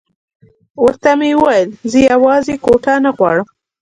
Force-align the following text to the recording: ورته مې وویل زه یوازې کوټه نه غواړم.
ورته 0.83 1.11
مې 1.19 1.31
وویل 1.37 1.69
زه 1.91 1.99
یوازې 2.11 2.55
کوټه 2.65 2.93
نه 3.05 3.11
غواړم. 3.17 3.47